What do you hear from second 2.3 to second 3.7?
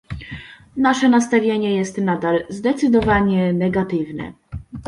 zdecydowanie